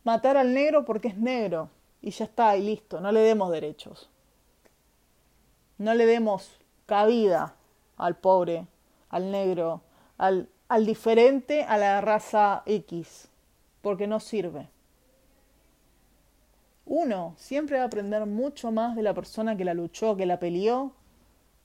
matar 0.03 0.37
al 0.37 0.55
negro 0.55 0.85
porque 0.85 1.09
es 1.09 1.17
negro. 1.17 1.71
Y 2.03 2.11
ya 2.11 2.25
está, 2.25 2.57
y 2.57 2.63
listo. 2.63 3.01
No 3.01 3.13
le 3.13 3.21
demos 3.21 3.51
derechos. 3.53 4.11
No 5.79 5.95
le 5.95 6.07
demos 6.07 6.59
cabida 6.87 7.55
al 7.97 8.17
pobre, 8.17 8.67
al 9.11 9.31
negro, 9.31 9.83
al, 10.19 10.49
al 10.69 10.87
diferente, 10.87 11.65
a 11.65 11.79
la 11.79 12.01
raza 12.01 12.63
X. 12.67 13.29
Porque 13.83 14.07
no 14.07 14.21
sirve 14.21 14.69
uno 16.91 17.35
siempre 17.37 17.77
va 17.77 17.85
a 17.85 17.87
aprender 17.87 18.27
mucho 18.27 18.73
más 18.73 18.97
de 18.97 19.05
la 19.05 19.15
persona 19.15 19.57
que 19.57 19.65
la 19.65 19.75
luchó, 19.75 20.17
que 20.17 20.27
la 20.27 20.41
peleó, 20.41 20.93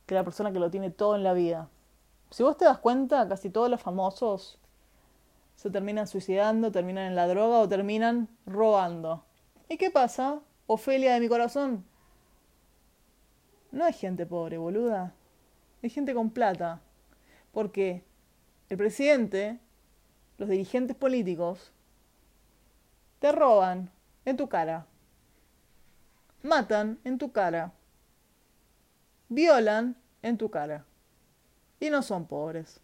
que 0.05 0.13
la 0.13 0.23
persona 0.23 0.53
que 0.53 0.59
lo 0.59 0.69
tiene 0.69 0.91
todo 0.91 1.15
en 1.15 1.23
la 1.23 1.33
vida. 1.33 1.67
Si 2.29 2.43
vos 2.43 2.57
te 2.57 2.65
das 2.65 2.77
cuenta, 2.77 3.27
casi 3.27 3.49
todos 3.49 3.67
los 3.67 3.81
famosos 3.81 4.59
se 5.55 5.71
terminan 5.71 6.05
suicidando, 6.05 6.71
terminan 6.71 7.07
en 7.07 7.15
la 7.15 7.25
droga 7.25 7.57
o 7.57 7.67
terminan 7.67 8.29
robando. 8.45 9.25
¿Y 9.67 9.77
qué 9.77 9.89
pasa? 9.89 10.41
Ofelia 10.67 11.15
de 11.15 11.19
mi 11.19 11.27
corazón. 11.27 11.83
No 13.71 13.83
hay 13.83 13.93
gente 13.93 14.27
pobre, 14.27 14.59
boluda. 14.59 15.15
Hay 15.81 15.89
gente 15.89 16.13
con 16.13 16.29
plata. 16.29 16.81
Porque 17.51 18.03
el 18.69 18.77
presidente, 18.77 19.57
los 20.37 20.49
dirigentes 20.49 20.95
políticos, 20.95 21.71
te 23.17 23.31
roban 23.31 23.89
en 24.23 24.37
tu 24.37 24.47
cara 24.47 24.85
matan 26.45 26.99
en 27.03 27.17
tu 27.17 27.31
cara, 27.31 27.73
violan 29.29 29.97
en 30.21 30.37
tu 30.37 30.49
cara. 30.49 30.85
Y 31.79 31.89
no 31.89 32.01
son 32.01 32.25
pobres. 32.25 32.79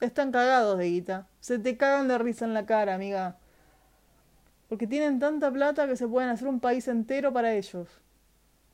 Están 0.00 0.32
cagados 0.32 0.76
de 0.78 0.86
guita. 0.86 1.28
Se 1.40 1.58
te 1.58 1.76
cagan 1.76 2.08
de 2.08 2.18
risa 2.18 2.44
en 2.44 2.54
la 2.54 2.66
cara, 2.66 2.94
amiga. 2.94 3.36
Porque 4.68 4.86
tienen 4.86 5.18
tanta 5.20 5.52
plata 5.52 5.86
que 5.86 5.96
se 5.96 6.08
pueden 6.08 6.30
hacer 6.30 6.48
un 6.48 6.60
país 6.60 6.88
entero 6.88 7.32
para 7.32 7.54
ellos. 7.54 7.88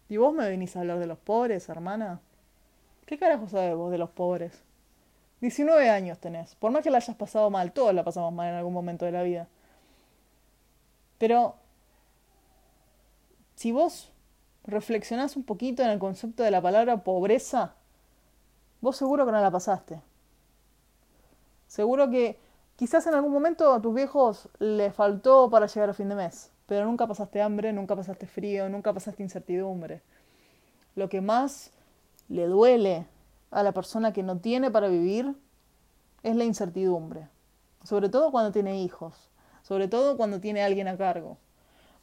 ¿Y 0.09 0.17
vos 0.17 0.33
me 0.33 0.49
venís 0.49 0.75
a 0.77 0.81
hablar 0.81 0.99
de 0.99 1.07
los 1.07 1.19
pobres, 1.19 1.69
hermana? 1.69 2.21
¿Qué 3.07 3.19
carajo 3.19 3.49
sabes 3.49 3.77
vos 3.77 3.91
de 3.91 3.99
los 3.99 4.11
pobres? 4.11 4.65
19 5.41 5.89
años 5.91 6.19
tenés. 6.19 6.55
Por 6.55 6.71
más 6.71 6.83
que 6.83 6.91
la 6.91 6.99
hayas 6.99 7.17
pasado 7.17 7.51
mal, 7.51 7.73
todos 7.73 7.95
la 7.95 8.05
pasamos 8.05 8.33
mal 8.33 8.49
en 8.49 8.55
algún 8.55 8.73
momento 8.73 9.05
de 9.05 9.13
la 9.13 9.23
vida. 9.23 9.49
Pero 11.19 11.57
si 13.55 13.73
vos 13.73 14.11
reflexionás 14.65 15.37
un 15.37 15.45
poquito 15.45 15.83
en 15.83 15.91
el 15.91 15.99
concepto 15.99 16.43
de 16.43 16.51
la 16.51 16.63
palabra 16.63 17.03
pobreza, 17.03 17.75
vos 18.81 18.97
seguro 18.97 19.27
que 19.27 19.33
no 19.33 19.41
la 19.41 19.51
pasaste. 19.51 20.01
Seguro 21.67 22.11
que 22.11 22.39
quizás 22.77 23.07
en 23.07 23.15
algún 23.15 23.33
momento 23.33 23.73
a 23.73 23.81
tus 23.81 23.95
viejos 23.95 24.49
les 24.59 24.95
faltó 24.95 25.51
para 25.51 25.67
llegar 25.67 25.91
a 25.91 25.95
fin 25.95 26.09
de 26.09 26.17
mes, 26.17 26.51
pero 26.67 26.85
nunca 26.85 27.07
pasaste 27.07 27.43
hambre, 27.43 27.73
nunca 27.73 27.95
pasaste 27.97 28.27
frío, 28.27 28.69
nunca 28.69 28.93
pasaste 28.93 29.23
incertidumbre. 29.23 30.03
Lo 30.97 31.09
que 31.09 31.21
más 31.21 31.71
le 32.29 32.47
duele 32.47 33.07
a 33.51 33.63
la 33.63 33.73
persona 33.73 34.13
que 34.13 34.23
no 34.23 34.39
tiene 34.39 34.71
para 34.71 34.89
vivir 34.89 35.35
es 36.23 36.37
la 36.37 36.45
incertidumbre, 36.45 37.29
sobre 37.85 38.09
todo 38.09 38.31
cuando 38.31 38.53
tiene 38.53 38.83
hijos, 38.83 39.31
sobre 39.63 39.89
todo 39.89 40.17
cuando 40.17 40.41
tiene 40.41 40.63
alguien 40.63 40.89
a 40.89 40.97
cargo. 40.97 41.39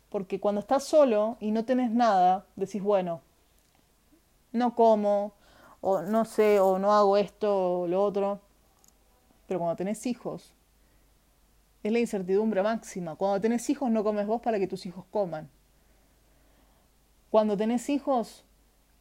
Porque 0.10 0.40
cuando 0.40 0.62
estás 0.62 0.84
solo 0.84 1.38
y 1.40 1.52
no 1.52 1.66
tenés 1.66 1.92
nada, 1.92 2.46
decís, 2.56 2.82
bueno, 2.82 3.22
no 4.52 4.76
como, 4.76 5.34
o 5.82 6.02
no 6.02 6.26
sé, 6.26 6.60
o 6.60 6.80
no 6.80 6.94
hago 6.94 7.18
esto 7.18 7.82
o 7.82 7.88
lo 7.88 8.04
otro. 8.04 8.40
Pero 9.48 9.60
cuando 9.60 9.76
tenés 9.76 10.06
hijos, 10.06 10.54
es 11.84 11.92
la 11.92 12.00
incertidumbre 12.00 12.64
máxima. 12.64 13.16
Cuando 13.16 13.40
tenés 13.42 13.70
hijos 13.70 13.90
no 13.92 14.04
comes 14.04 14.28
vos 14.28 14.42
para 14.42 14.60
que 14.60 14.68
tus 14.68 14.86
hijos 14.86 15.06
coman. 15.12 15.50
Cuando 17.30 17.58
tenés 17.58 17.90
hijos, 17.90 18.44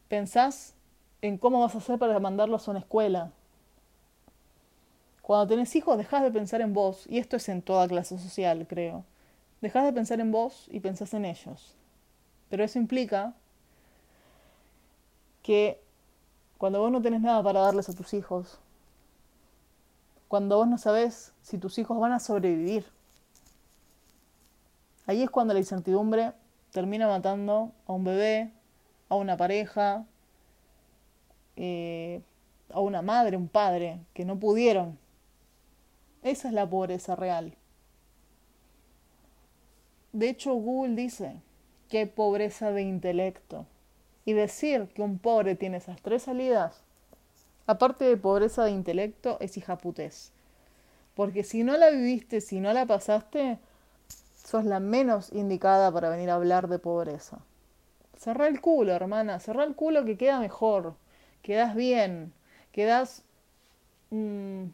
pensás 0.09 0.75
en 1.23 1.39
cómo 1.39 1.61
vas 1.61 1.75
a 1.75 1.79
hacer 1.79 1.99
para 1.99 2.19
mandarlos 2.19 2.67
a 2.67 2.73
una 2.73 2.81
escuela. 2.81 3.31
Cuando 5.23 5.49
tenés 5.49 5.75
hijos, 5.75 5.99
dejás 5.99 6.23
de 6.23 6.31
pensar 6.31 6.61
en 6.61 6.73
vos, 6.73 7.07
y 7.09 7.19
esto 7.19 7.37
es 7.37 7.49
en 7.49 7.63
toda 7.63 7.89
clase 7.89 8.19
social, 8.19 8.67
creo. 8.69 9.05
Dejas 9.61 9.85
de 9.85 9.93
pensar 9.93 10.21
en 10.21 10.33
vos 10.33 10.69
y 10.71 10.81
pensás 10.81 11.15
en 11.15 11.25
ellos. 11.25 11.75
Pero 12.51 12.65
eso 12.65 12.79
implica 12.79 13.35
que 15.43 15.81
cuando 16.59 16.81
vos 16.81 16.91
no 16.91 17.03
tenés 17.03 17.21
nada 17.21 17.43
para 17.43 17.61
darles 17.61 17.89
a 17.89 17.95
tus 17.95 18.15
hijos, 18.15 18.59
cuando 20.29 20.57
vos 20.57 20.69
no 20.69 20.79
sabés 20.79 21.33
si 21.43 21.59
tus 21.59 21.79
hijos 21.79 21.99
van 21.99 22.13
a 22.13 22.21
sobrevivir, 22.21 22.85
ahí 25.07 25.23
es 25.23 25.31
cuando 25.31 25.55
la 25.55 25.61
incertidumbre 25.61 26.33
termina 26.73 27.07
matando 27.07 27.73
a 27.87 27.93
un 27.93 28.05
bebé, 28.05 28.51
a 29.09 29.15
una 29.15 29.37
pareja, 29.37 30.05
eh, 31.57 32.21
a 32.73 32.81
una 32.81 33.03
madre, 33.03 33.37
un 33.37 33.49
padre, 33.49 34.01
que 34.15 34.25
no 34.25 34.39
pudieron. 34.39 34.99
Esa 36.23 36.49
es 36.49 36.55
la 36.55 36.69
pobreza 36.69 37.15
real. 37.15 37.55
De 40.17 40.31
hecho, 40.31 40.55
Google 40.55 40.95
dice 40.95 41.43
que 41.91 42.07
pobreza 42.07 42.73
de 42.73 42.81
intelecto. 42.81 43.67
Y 44.25 44.33
decir 44.33 44.89
que 44.95 45.03
un 45.03 45.19
pobre 45.19 45.57
tiene 45.57 45.77
esas 45.77 46.01
tres 46.01 46.23
salidas, 46.23 46.81
aparte 47.67 48.07
de 48.07 48.17
pobreza 48.17 48.65
de 48.65 48.71
intelecto, 48.71 49.37
es 49.41 49.59
hijaputez. 49.59 50.33
Porque 51.15 51.45
si 51.45 51.65
no 51.65 51.77
la 51.77 51.91
viviste, 51.91 52.41
si 52.41 52.61
no 52.61 52.73
la 52.73 52.87
pasaste, 52.87 53.59
sos 54.43 54.65
la 54.65 54.81
menos 54.81 55.31
indicada 55.35 55.93
para 55.93 56.09
venir 56.09 56.31
a 56.31 56.37
hablar 56.37 56.69
de 56.69 56.79
pobreza. 56.79 57.41
Cerrá 58.17 58.49
el 58.49 58.63
culo, 58.63 58.93
hermana, 58.93 59.39
cerrá 59.39 59.65
el 59.65 59.75
culo 59.75 60.07
que 60.07 60.17
queda 60.17 60.41
mejor, 60.41 60.95
quedas 61.43 61.75
bien, 61.75 62.33
quedas 62.73 63.23
mm, 64.09 64.65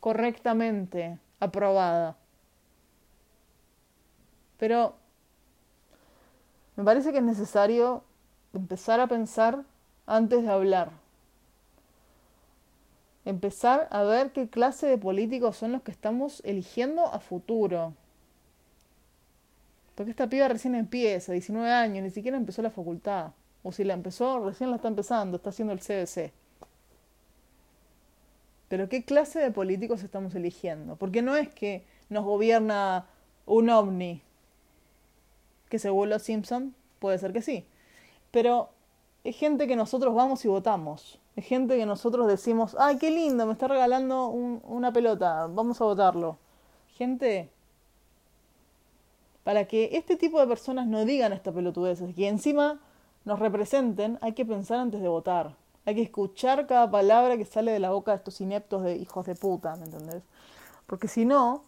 correctamente 0.00 1.20
aprobada. 1.38 2.16
Pero 4.58 4.94
me 6.76 6.84
parece 6.84 7.12
que 7.12 7.18
es 7.18 7.24
necesario 7.24 8.04
empezar 8.52 9.00
a 9.00 9.06
pensar 9.06 9.64
antes 10.06 10.42
de 10.42 10.50
hablar. 10.50 10.90
Empezar 13.24 13.88
a 13.90 14.02
ver 14.02 14.30
qué 14.32 14.48
clase 14.48 14.86
de 14.86 14.98
políticos 14.98 15.56
son 15.56 15.72
los 15.72 15.82
que 15.82 15.90
estamos 15.90 16.40
eligiendo 16.44 17.06
a 17.06 17.18
futuro. 17.18 17.94
Porque 19.94 20.10
esta 20.10 20.28
piba 20.28 20.46
recién 20.48 20.74
empieza, 20.74 21.32
19 21.32 21.70
años, 21.70 22.04
ni 22.04 22.10
siquiera 22.10 22.36
empezó 22.36 22.62
la 22.62 22.70
facultad. 22.70 23.32
O 23.62 23.72
si 23.72 23.82
la 23.82 23.94
empezó, 23.94 24.44
recién 24.44 24.70
la 24.70 24.76
está 24.76 24.88
empezando, 24.88 25.38
está 25.38 25.50
haciendo 25.50 25.72
el 25.72 25.80
CBC. 25.80 26.32
Pero 28.68 28.88
¿qué 28.88 29.04
clase 29.04 29.38
de 29.38 29.50
políticos 29.50 30.02
estamos 30.02 30.34
eligiendo? 30.34 30.96
Porque 30.96 31.22
no 31.22 31.34
es 31.34 31.48
que 31.48 31.84
nos 32.10 32.24
gobierna 32.24 33.06
un 33.46 33.70
ovni 33.70 34.22
que 35.68 35.78
se 35.78 35.90
vuelva 35.90 36.18
Simpson, 36.18 36.74
puede 36.98 37.18
ser 37.18 37.32
que 37.32 37.42
sí. 37.42 37.66
Pero 38.30 38.70
es 39.24 39.36
gente 39.36 39.66
que 39.66 39.76
nosotros 39.76 40.14
vamos 40.14 40.44
y 40.44 40.48
votamos. 40.48 41.18
Es 41.34 41.44
gente 41.46 41.76
que 41.76 41.84
nosotros 41.84 42.26
decimos, 42.28 42.76
ay, 42.78 42.96
qué 42.98 43.10
lindo, 43.10 43.44
me 43.46 43.52
está 43.52 43.68
regalando 43.68 44.28
una 44.28 44.92
pelota, 44.92 45.46
vamos 45.48 45.80
a 45.80 45.84
votarlo. 45.84 46.38
Gente, 46.94 47.50
para 49.44 49.66
que 49.66 49.90
este 49.92 50.16
tipo 50.16 50.40
de 50.40 50.46
personas 50.46 50.86
no 50.86 51.04
digan 51.04 51.32
esta 51.32 51.52
pelotudeces 51.52 52.16
y 52.16 52.24
encima 52.24 52.80
nos 53.24 53.38
representen, 53.38 54.18
hay 54.22 54.32
que 54.32 54.46
pensar 54.46 54.78
antes 54.78 55.02
de 55.02 55.08
votar. 55.08 55.56
Hay 55.84 55.94
que 55.94 56.02
escuchar 56.02 56.66
cada 56.66 56.90
palabra 56.90 57.36
que 57.36 57.44
sale 57.44 57.70
de 57.70 57.80
la 57.80 57.90
boca 57.90 58.12
de 58.12 58.16
estos 58.16 58.40
ineptos 58.40 58.82
de 58.82 58.96
hijos 58.96 59.26
de 59.26 59.34
puta, 59.34 59.76
¿me 59.76 59.84
entendés? 59.84 60.22
Porque 60.86 61.06
si 61.06 61.24
no, 61.24 61.64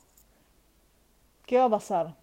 ¿qué 1.46 1.58
va 1.58 1.64
a 1.64 1.70
pasar? 1.70 2.16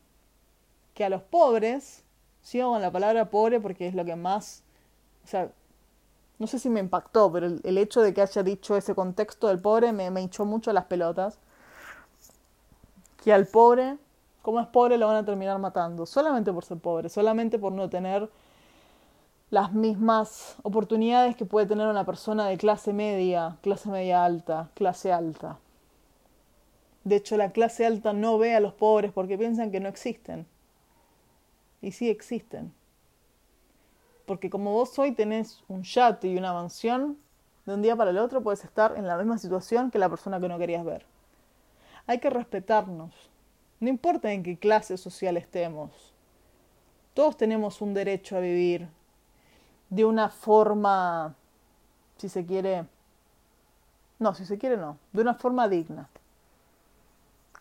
Que 0.96 1.06
a 1.06 1.10
los 1.10 1.22
pobres, 1.22 2.04
sigo 2.42 2.72
con 2.72 2.82
la 2.82 2.92
palabra 2.92 3.30
pobre 3.30 3.60
porque 3.60 3.88
es 3.88 3.94
lo 3.94 4.04
que 4.04 4.16
más, 4.16 4.64
o 5.24 5.28
sea, 5.28 5.52
no 6.40 6.48
sé 6.48 6.58
si 6.58 6.70
me 6.70 6.80
impactó, 6.80 7.32
pero 7.32 7.48
el, 7.48 7.78
hecho 7.78 8.02
de 8.02 8.14
que 8.14 8.22
haya 8.22 8.42
dicho 8.42 8.76
ese 8.76 8.96
contexto 8.96 9.48
del 9.48 9.60
pobre 9.60 9.94
me, 9.94 10.10
me 10.10 10.22
hinchó 10.22 10.46
mucho 10.46 10.74
las 10.74 10.86
pelotas. 10.86 11.38
Que 13.24 13.32
al 13.32 13.46
pobre, 13.48 13.98
como 14.42 14.60
es 14.60 14.68
pobre, 14.68 14.98
lo 14.98 15.08
van 15.08 15.18
a 15.18 15.26
terminar 15.26 15.60
matando, 15.60 16.06
solamente 16.08 16.52
por 16.52 16.66
ser 16.66 16.78
pobre, 16.78 17.10
solamente 17.10 17.60
por 17.60 17.72
no 17.72 17.90
tener 17.90 18.30
las 19.50 19.74
mismas 19.74 20.58
oportunidades 20.64 21.36
que 21.36 21.46
puede 21.46 21.66
tener 21.66 21.88
una 21.88 22.06
persona 22.06 22.48
de 22.48 22.58
clase 22.58 22.94
media, 22.94 23.58
clase 23.62 23.90
media 23.90 24.26
alta, 24.26 24.70
clase 24.74 25.12
alta. 25.12 25.60
De 27.04 27.18
hecho, 27.18 27.38
la 27.38 27.52
clase 27.52 27.86
alta 27.86 28.14
no 28.14 28.38
ve 28.38 28.56
a 28.56 28.60
los 28.60 28.74
pobres 28.74 29.12
porque 29.12 29.38
piensan 29.38 29.72
que 29.72 29.80
no 29.80 29.88
existen. 29.88 30.48
Y 31.86 31.92
sí 31.92 32.10
existen. 32.10 32.74
Porque 34.26 34.50
como 34.50 34.74
vos 34.74 34.98
hoy 34.98 35.12
tenés 35.12 35.64
un 35.68 35.84
yate 35.84 36.28
y 36.28 36.36
una 36.36 36.52
mansión, 36.52 37.20
de 37.68 37.76
un 37.76 37.84
día 37.84 37.96
para 37.96 38.10
el 38.10 38.18
otro 38.18 38.42
puedes 38.42 38.64
estar 38.64 38.98
en 38.98 39.06
la 39.06 39.16
misma 39.18 39.38
situación 39.38 39.92
que 39.92 40.00
la 40.00 40.10
persona 40.10 40.40
que 40.40 40.48
no 40.48 40.58
querías 40.58 40.84
ver. 40.84 41.06
Hay 42.08 42.20
que 42.20 42.32
respetarnos. 42.32 43.14
No 43.80 43.88
importa 43.88 44.32
en 44.32 44.42
qué 44.42 44.58
clase 44.58 44.98
social 44.98 45.38
estemos. 45.38 45.92
Todos 47.14 47.38
tenemos 47.38 47.80
un 47.82 47.94
derecho 47.94 48.36
a 48.36 48.40
vivir 48.40 48.88
de 49.92 50.06
una 50.06 50.30
forma, 50.30 51.36
si 52.18 52.30
se 52.30 52.48
quiere, 52.48 52.88
no, 54.18 54.34
si 54.34 54.44
se 54.44 54.58
quiere 54.58 54.78
no, 54.78 54.98
de 55.14 55.22
una 55.22 55.36
forma 55.36 55.70
digna. 55.70 56.10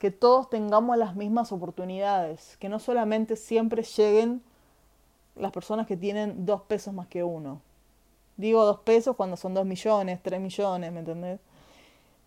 Que 0.04 0.10
todos 0.10 0.50
tengamos 0.50 0.98
las 0.98 1.16
mismas 1.16 1.50
oportunidades, 1.50 2.58
que 2.58 2.68
no 2.68 2.78
solamente 2.78 3.36
siempre 3.36 3.82
lleguen 3.84 4.42
las 5.34 5.50
personas 5.50 5.86
que 5.86 5.96
tienen 5.96 6.44
dos 6.44 6.60
pesos 6.60 6.92
más 6.92 7.06
que 7.06 7.24
uno. 7.24 7.62
Digo 8.36 8.66
dos 8.66 8.80
pesos 8.80 9.16
cuando 9.16 9.38
son 9.38 9.54
dos 9.54 9.64
millones, 9.64 10.20
tres 10.22 10.42
millones, 10.42 10.92
¿me 10.92 10.98
entendés? 10.98 11.40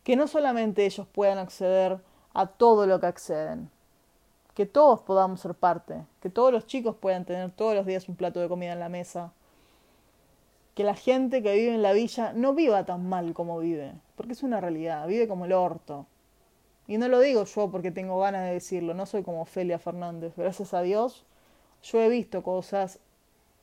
Que 0.04 0.16
no 0.16 0.26
solamente 0.28 0.88
ellos 0.88 1.06
puedan 1.06 1.38
acceder 1.38 2.00
a 2.34 2.48
todo 2.48 2.88
lo 2.88 3.00
que 3.00 3.06
acceden, 3.06 3.70
que 4.56 4.66
todos 4.66 5.02
podamos 5.02 5.40
ser 5.40 5.54
parte, 5.54 6.04
que 6.20 6.32
todos 6.32 6.52
los 6.52 6.66
chicos 6.66 6.96
puedan 6.96 7.26
tener 7.26 7.52
todos 7.52 7.76
los 7.76 7.86
días 7.86 8.10
un 8.10 8.16
plato 8.16 8.40
de 8.40 8.50
comida 8.50 8.74
en 8.74 8.80
la 8.80 8.90
mesa, 8.90 9.34
que 10.74 10.84
la 10.84 10.96
gente 10.96 11.44
que 11.44 11.54
vive 11.54 11.76
en 11.76 11.84
la 11.84 11.94
villa 11.94 12.34
no 12.34 12.56
viva 12.56 12.88
tan 12.88 13.08
mal 13.08 13.36
como 13.36 13.60
vive, 13.60 13.94
porque 14.16 14.34
es 14.34 14.42
una 14.42 14.60
realidad, 14.62 15.06
vive 15.08 15.28
como 15.28 15.46
el 15.46 15.54
orto. 15.54 16.08
Y 16.88 16.98
no 16.98 17.08
lo 17.08 17.20
digo 17.20 17.44
yo 17.44 17.70
porque 17.70 17.92
tengo 17.92 18.20
ganas 18.20 18.44
de 18.46 18.54
decirlo, 18.54 18.94
no 18.94 19.06
soy 19.06 19.24
como 19.24 19.42
Ofelia 19.42 19.80
Fernández, 19.80 20.34
gracias 20.38 20.74
a 20.74 20.82
Dios, 20.82 21.26
yo 21.84 22.02
he 22.02 22.10
visto 22.10 22.44
cosas, 22.44 23.00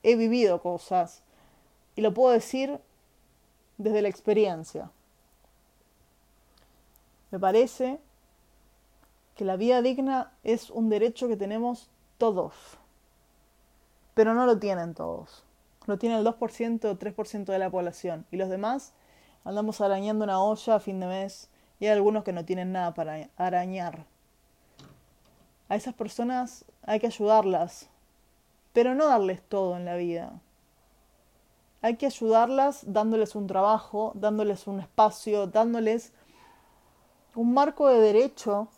he 0.03 0.17
vivido 0.17 0.61
cosas, 0.61 1.23
y 1.97 2.03
lo 2.03 2.13
puedo 2.13 2.33
decir 2.33 2.79
desde 3.79 4.03
la 4.03 4.09
experiencia. 4.09 4.91
Me 7.31 7.39
parece 7.39 7.99
que 9.37 9.45
la 9.45 9.57
vida 9.57 9.83
digna 9.83 10.33
es 10.45 10.71
un 10.71 10.91
derecho 10.91 11.27
que 11.27 11.37
tenemos 11.37 11.89
todos, 12.19 12.55
pero 14.15 14.35
no 14.35 14.47
lo 14.47 14.59
tienen 14.59 14.95
todos 14.95 15.45
lo 15.87 15.99
tiene 15.99 16.19
el 16.19 16.25
2% 16.25 16.85
o 16.85 16.99
3% 16.99 17.45
de 17.45 17.59
la 17.59 17.71
población. 17.71 18.27
Y 18.31 18.37
los 18.37 18.49
demás 18.49 18.93
andamos 19.45 19.81
arañando 19.81 20.25
una 20.25 20.43
olla 20.43 20.77
a 20.77 20.81
fin 20.81 21.01
de 21.01 21.07
mes 21.07 21.49
y 21.81 21.87
hay 21.87 21.93
algunos 21.93 22.25
que 22.25 22.33
no 22.33 22.45
tienen 22.45 22.73
nada 22.73 22.95
para 22.95 23.29
arañar. 23.37 24.07
A 25.69 25.77
esas 25.77 25.95
personas 25.95 26.65
hay 26.83 27.01
que 27.01 27.07
ayudarlas, 27.07 27.89
pero 28.73 28.95
no 28.95 29.07
darles 29.07 29.43
todo 29.43 29.77
en 29.77 29.85
la 29.85 29.97
vida. 29.97 30.41
Hay 31.83 31.97
que 31.97 32.07
ayudarlas 32.07 32.93
dándoles 32.93 33.35
un 33.35 33.47
trabajo, 33.47 34.13
dándoles 34.15 34.67
un 34.67 34.81
espacio, 34.81 35.47
dándoles 35.47 36.13
un 37.35 37.53
marco 37.53 37.89
de 37.89 38.01
derecho 38.01 38.69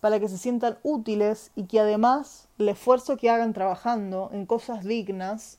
para 0.00 0.18
que 0.18 0.28
se 0.28 0.38
sientan 0.38 0.78
útiles 0.82 1.50
y 1.54 1.64
que 1.64 1.80
además 1.80 2.48
el 2.58 2.70
esfuerzo 2.70 3.16
que 3.16 3.28
hagan 3.30 3.52
trabajando 3.52 4.30
en 4.32 4.46
cosas 4.46 4.84
dignas 4.84 5.58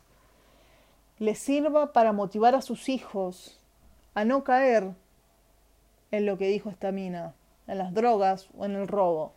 les 1.20 1.38
sirva 1.38 1.94
para 1.94 2.14
motivar 2.14 2.56
a 2.56 2.62
sus 2.62 2.90
hijos 2.90 3.60
a 4.16 4.26
no 4.26 4.44
caer 4.44 4.96
en 6.12 6.26
lo 6.26 6.38
que 6.38 6.48
dijo 6.48 6.70
esta 6.70 6.92
mina, 6.92 7.34
en 7.68 7.78
las 7.78 7.94
drogas 7.94 8.50
o 8.58 8.66
en 8.66 8.76
el 8.76 8.88
robo. 8.88 9.34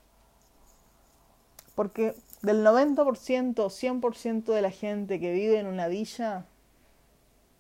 Porque 1.74 2.14
del 2.42 2.64
90% 2.64 3.58
o 3.58 3.70
100% 3.70 4.44
de 4.44 4.62
la 4.62 4.70
gente 4.70 5.18
que 5.18 5.32
vive 5.32 5.58
en 5.58 5.66
una 5.66 5.88
villa, 5.88 6.44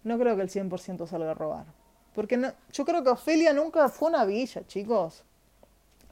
no 0.02 0.18
creo 0.18 0.36
que 0.36 0.42
el 0.42 0.50
100% 0.50 1.06
salga 1.06 1.30
a 1.30 1.34
robar. 1.34 1.66
Porque 2.14 2.36
no, 2.36 2.52
yo 2.72 2.84
creo 2.84 3.02
que 3.02 3.10
Ofelia 3.10 3.52
nunca 3.52 3.88
fue 3.88 4.08
una 4.08 4.24
villa, 4.24 4.66
chicos. 4.66 5.24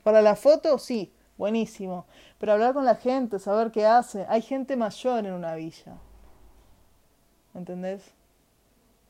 Para 0.03 0.21
la 0.21 0.35
foto, 0.35 0.79
sí, 0.79 1.13
buenísimo. 1.39 2.07
Pero 2.39 2.53
hablar 2.53 2.75
con 2.75 2.85
la 2.85 2.97
gente, 2.97 3.39
saber 3.39 3.71
qué 3.71 3.87
hace. 3.87 4.27
Hay 4.29 4.43
gente 4.43 4.77
mayor 4.77 5.25
en 5.25 5.33
una 5.33 5.55
villa. 5.55 5.97
¿Entendés? 7.55 8.03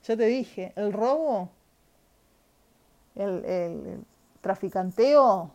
Ya 0.05 0.17
te 0.17 0.27
dije, 0.27 0.73
el 0.77 0.93
robo, 0.93 1.49
el, 3.15 4.05
traficanteo, 4.41 5.51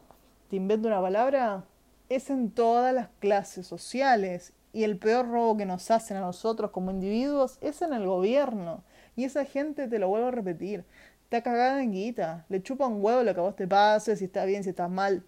te 0.50 0.56
invento 0.56 0.88
una 0.88 1.02
palabra, 1.02 1.66
es 2.10 2.30
en 2.30 2.52
todas 2.52 2.94
las 2.94 3.10
clases 3.20 3.68
sociales. 3.68 4.54
Y 4.74 4.84
el 4.84 4.98
peor 4.98 5.28
robo 5.28 5.58
que 5.58 5.66
nos 5.66 5.90
hacen 5.90 6.18
a 6.18 6.22
nosotros 6.22 6.72
como 6.72 6.92
individuos 6.92 7.58
es 7.62 7.82
en 7.82 7.94
el 7.94 8.06
gobierno. 8.06 8.84
Y 9.16 9.24
esa 9.24 9.46
gente, 9.46 9.88
te 9.88 9.98
lo 9.98 10.08
vuelvo 10.08 10.28
a 10.28 10.32
repetir, 10.32 10.86
está 11.24 11.42
cagada 11.42 11.82
en 11.82 11.92
guita. 11.92 12.46
Le 12.50 12.62
chupa 12.62 12.86
un 12.86 13.04
huevo 13.04 13.24
lo 13.24 13.34
que 13.34 13.40
a 13.40 13.44
vos 13.44 13.56
te 13.56 13.68
pase, 13.68 14.16
si 14.16 14.26
está 14.26 14.46
bien, 14.46 14.64
si 14.64 14.70
estás 14.70 14.90
mal 14.90 15.24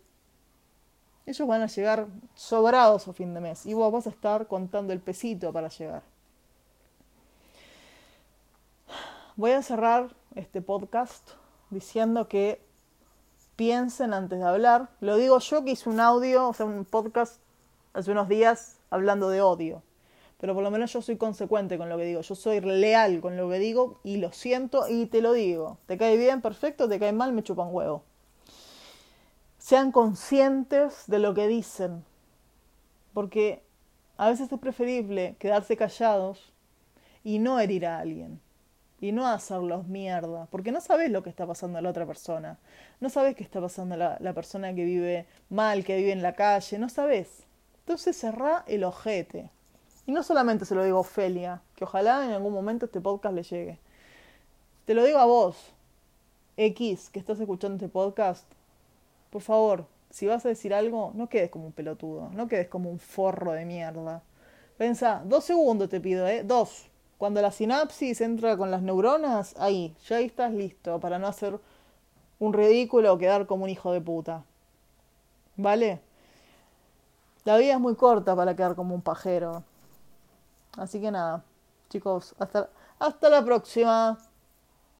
ellos 1.29 1.47
van 1.47 1.61
a 1.61 1.67
llegar 1.67 2.07
sobrados 2.33 3.07
a 3.07 3.13
fin 3.13 3.33
de 3.33 3.39
mes 3.39 3.65
y 3.65 3.73
vos 3.73 3.91
vas 3.91 4.07
a 4.07 4.09
estar 4.09 4.47
contando 4.47 4.93
el 4.93 4.99
pesito 4.99 5.53
para 5.53 5.69
llegar. 5.69 6.01
Voy 9.35 9.51
a 9.51 9.61
cerrar 9.61 10.15
este 10.35 10.61
podcast 10.61 11.29
diciendo 11.69 12.27
que 12.27 12.61
piensen 13.55 14.13
antes 14.13 14.39
de 14.39 14.45
hablar. 14.45 14.89
Lo 14.99 15.17
digo 15.17 15.39
yo 15.39 15.63
que 15.63 15.71
hice 15.71 15.89
un 15.89 15.99
audio, 15.99 16.49
o 16.49 16.53
sea, 16.53 16.65
un 16.65 16.85
podcast 16.85 17.39
hace 17.93 18.11
unos 18.11 18.27
días 18.29 18.77
hablando 18.89 19.29
de 19.29 19.41
odio. 19.41 19.83
Pero 20.39 20.53
por 20.53 20.63
lo 20.63 20.71
menos 20.71 20.93
yo 20.93 21.01
soy 21.01 21.17
consecuente 21.17 21.77
con 21.77 21.89
lo 21.89 21.97
que 21.97 22.05
digo. 22.05 22.21
Yo 22.21 22.35
soy 22.35 22.61
leal 22.61 23.19
con 23.19 23.35
lo 23.35 23.49
que 23.49 23.59
digo 23.59 23.99
y 24.03 24.17
lo 24.17 24.31
siento 24.31 24.87
y 24.87 25.07
te 25.07 25.21
lo 25.21 25.33
digo. 25.33 25.77
¿Te 25.85 25.97
cae 25.97 26.15
bien? 26.17 26.41
Perfecto. 26.41 26.87
¿Te 26.87 26.97
cae 26.97 27.11
mal? 27.11 27.33
Me 27.33 27.43
chupan 27.43 27.67
huevo 27.71 28.03
sean 29.69 29.91
conscientes 29.91 31.03
de 31.05 31.19
lo 31.19 31.35
que 31.35 31.47
dicen, 31.47 32.03
porque 33.13 33.61
a 34.17 34.27
veces 34.29 34.51
es 34.51 34.59
preferible 34.59 35.35
quedarse 35.37 35.77
callados 35.77 36.51
y 37.23 37.37
no 37.37 37.59
herir 37.59 37.85
a 37.85 37.99
alguien, 37.99 38.41
y 39.01 39.11
no 39.11 39.27
hacerlos 39.27 39.87
mierda, 39.87 40.47
porque 40.51 40.71
no 40.71 40.81
sabes 40.81 41.09
lo 41.11 41.23
que 41.23 41.29
está 41.29 41.47
pasando 41.47 41.77
a 41.77 41.81
la 41.81 41.89
otra 41.89 42.05
persona, 42.05 42.57
no 42.99 43.09
sabes 43.09 43.35
qué 43.35 43.43
está 43.43 43.61
pasando 43.61 43.95
a 43.95 43.97
la, 43.97 44.17
la 44.19 44.33
persona 44.33 44.73
que 44.73 44.83
vive 44.83 45.25
mal, 45.49 45.83
que 45.83 45.97
vive 45.97 46.11
en 46.11 46.21
la 46.21 46.33
calle, 46.33 46.77
no 46.79 46.89
sabes. 46.89 47.43
Entonces 47.81 48.17
cerrá 48.17 48.63
el 48.67 48.83
ojete. 48.83 49.49
Y 50.05 50.11
no 50.11 50.23
solamente 50.23 50.65
se 50.65 50.75
lo 50.75 50.83
digo 50.83 50.97
a 50.97 51.01
Ofelia, 51.01 51.61
que 51.75 51.83
ojalá 51.83 52.25
en 52.25 52.31
algún 52.31 52.53
momento 52.53 52.85
este 52.85 52.99
podcast 52.99 53.35
le 53.35 53.43
llegue. 53.43 53.79
Te 54.85 54.93
lo 54.93 55.03
digo 55.03 55.19
a 55.19 55.25
vos, 55.25 55.71
X, 56.57 57.09
que 57.09 57.19
estás 57.19 57.39
escuchando 57.39 57.75
este 57.75 57.89
podcast, 57.89 58.45
por 59.29 59.41
favor, 59.41 59.85
si 60.09 60.25
vas 60.25 60.45
a 60.45 60.49
decir 60.49 60.73
algo, 60.73 61.11
no 61.15 61.29
quedes 61.29 61.49
como 61.49 61.67
un 61.67 61.71
pelotudo, 61.71 62.29
no 62.33 62.47
quedes 62.47 62.67
como 62.67 62.89
un 62.89 62.99
forro 62.99 63.51
de 63.51 63.65
mierda. 63.65 64.23
Pensa, 64.77 65.21
dos 65.25 65.45
segundos 65.45 65.89
te 65.89 66.01
pido, 66.01 66.27
¿eh? 66.27 66.43
Dos. 66.43 66.88
Cuando 67.19 67.41
la 67.41 67.51
sinapsis 67.51 68.21
entra 68.21 68.55
con 68.55 68.71
las 68.71 68.81
neuronas, 68.81 69.53
ahí, 69.59 69.93
ya 70.07 70.15
ahí 70.15 70.25
estás 70.27 70.53
listo 70.53 71.01
para 71.01 71.19
no 71.19 71.27
hacer 71.27 71.59
un 72.39 72.53
ridículo 72.53 73.11
o 73.11 73.17
quedar 73.17 73.45
como 73.45 73.65
un 73.65 73.69
hijo 73.69 73.91
de 73.91 73.99
puta. 73.99 74.45
¿Vale? 75.57 75.99
La 77.43 77.57
vida 77.57 77.73
es 77.73 77.79
muy 77.81 77.95
corta 77.95 78.37
para 78.37 78.55
quedar 78.55 78.73
como 78.73 78.95
un 78.95 79.01
pajero. 79.01 79.63
Así 80.77 81.01
que 81.01 81.11
nada, 81.11 81.43
chicos, 81.89 82.33
hasta, 82.39 82.69
hasta 82.99 83.29
la 83.29 83.43
próxima. 83.43 84.17